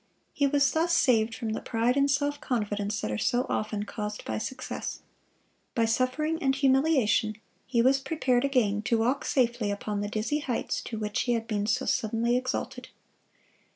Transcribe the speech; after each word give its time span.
He 0.33 0.47
was 0.47 0.71
thus 0.71 0.93
saved 0.97 1.35
from 1.35 1.49
the 1.53 1.61
pride 1.61 1.95
and 1.95 2.09
self 2.09 2.41
confidence 2.41 2.99
that 3.01 3.11
are 3.11 3.19
so 3.19 3.45
often 3.47 3.85
caused 3.85 4.25
by 4.25 4.39
success. 4.39 5.03
By 5.75 5.85
suffering 5.85 6.41
and 6.41 6.55
humiliation 6.55 7.35
he 7.67 7.83
was 7.83 7.99
prepared 7.99 8.43
again 8.43 8.81
to 8.85 8.97
walk 8.97 9.23
safely 9.25 9.69
upon 9.69 10.01
the 10.01 10.09
dizzy 10.09 10.39
heights 10.39 10.81
to 10.85 10.97
which 10.97 11.21
he 11.29 11.33
had 11.33 11.45
been 11.45 11.67
so 11.67 11.85
suddenly 11.85 12.35
exalted. 12.35 12.89